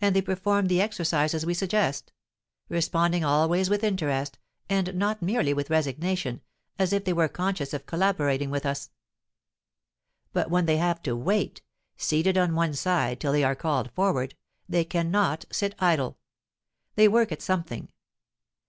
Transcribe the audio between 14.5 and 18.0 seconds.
they cannot sit idle; they work at something.